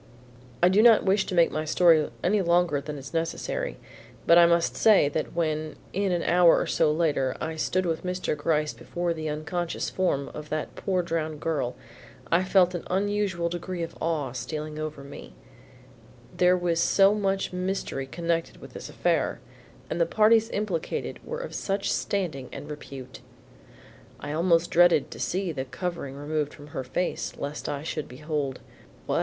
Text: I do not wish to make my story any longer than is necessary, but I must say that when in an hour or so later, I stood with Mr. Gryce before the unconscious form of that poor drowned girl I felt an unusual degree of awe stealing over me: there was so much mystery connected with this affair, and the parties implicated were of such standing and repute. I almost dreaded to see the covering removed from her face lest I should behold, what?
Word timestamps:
I 0.63 0.67
do 0.69 0.81
not 0.81 1.05
wish 1.05 1.27
to 1.27 1.35
make 1.35 1.51
my 1.51 1.63
story 1.63 2.09
any 2.23 2.41
longer 2.41 2.81
than 2.81 2.97
is 2.97 3.13
necessary, 3.13 3.77
but 4.25 4.35
I 4.35 4.47
must 4.47 4.75
say 4.75 5.09
that 5.09 5.33
when 5.35 5.75
in 5.93 6.11
an 6.11 6.23
hour 6.23 6.57
or 6.59 6.65
so 6.65 6.91
later, 6.91 7.37
I 7.39 7.55
stood 7.55 7.85
with 7.85 8.03
Mr. 8.03 8.35
Gryce 8.35 8.73
before 8.73 9.13
the 9.13 9.29
unconscious 9.29 9.91
form 9.91 10.29
of 10.33 10.49
that 10.49 10.73
poor 10.73 11.03
drowned 11.03 11.39
girl 11.39 11.75
I 12.31 12.43
felt 12.43 12.73
an 12.73 12.81
unusual 12.89 13.47
degree 13.47 13.83
of 13.83 13.95
awe 14.01 14.31
stealing 14.31 14.79
over 14.79 15.03
me: 15.03 15.35
there 16.35 16.57
was 16.57 16.79
so 16.79 17.13
much 17.13 17.53
mystery 17.53 18.07
connected 18.07 18.57
with 18.57 18.73
this 18.73 18.89
affair, 18.89 19.39
and 19.87 20.01
the 20.01 20.07
parties 20.07 20.49
implicated 20.49 21.23
were 21.23 21.37
of 21.41 21.53
such 21.53 21.91
standing 21.93 22.49
and 22.51 22.71
repute. 22.71 23.19
I 24.19 24.31
almost 24.31 24.71
dreaded 24.71 25.11
to 25.11 25.19
see 25.19 25.51
the 25.51 25.63
covering 25.65 26.15
removed 26.15 26.55
from 26.55 26.69
her 26.69 26.83
face 26.83 27.33
lest 27.37 27.69
I 27.69 27.83
should 27.83 28.07
behold, 28.07 28.61
what? 29.05 29.19